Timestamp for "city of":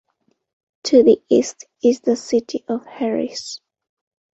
2.15-2.87